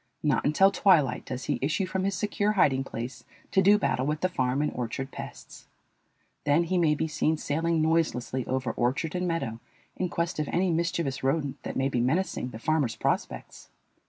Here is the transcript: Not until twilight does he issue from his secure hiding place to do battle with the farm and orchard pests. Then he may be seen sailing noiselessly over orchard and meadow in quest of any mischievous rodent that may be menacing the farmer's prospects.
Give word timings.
Not 0.23 0.43
until 0.45 0.71
twilight 0.71 1.25
does 1.25 1.43
he 1.43 1.59
issue 1.61 1.85
from 1.85 2.05
his 2.05 2.15
secure 2.15 2.53
hiding 2.53 2.83
place 2.83 3.23
to 3.51 3.61
do 3.61 3.77
battle 3.77 4.03
with 4.07 4.21
the 4.21 4.29
farm 4.29 4.63
and 4.63 4.71
orchard 4.73 5.11
pests. 5.11 5.67
Then 6.43 6.63
he 6.63 6.79
may 6.79 6.95
be 6.95 7.07
seen 7.07 7.37
sailing 7.37 7.83
noiselessly 7.83 8.47
over 8.47 8.71
orchard 8.71 9.13
and 9.13 9.27
meadow 9.27 9.59
in 9.95 10.09
quest 10.09 10.39
of 10.39 10.47
any 10.47 10.71
mischievous 10.71 11.21
rodent 11.21 11.61
that 11.61 11.77
may 11.77 11.87
be 11.87 12.01
menacing 12.01 12.49
the 12.49 12.57
farmer's 12.57 12.95
prospects. 12.95 13.69